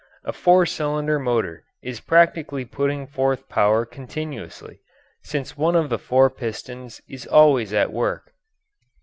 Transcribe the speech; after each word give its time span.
A 0.23 0.33
four 0.33 0.65
cylinder 0.65 1.19
motor 1.19 1.63
is 1.83 1.99
practically 1.99 2.65
putting 2.65 3.05
forth 3.05 3.47
power 3.47 3.85
continuously, 3.85 4.81
since 5.21 5.55
one 5.55 5.75
of 5.75 5.89
the 5.89 5.99
four 5.99 6.31
pistons 6.31 7.01
is 7.07 7.27
always 7.27 7.71
at 7.71 7.93
work. 7.93 8.33